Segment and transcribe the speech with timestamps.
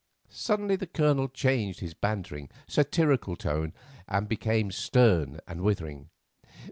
[0.29, 3.71] Suddenly the Colonel changed his bantering, satirical tone,
[4.07, 6.09] and became stern and withering.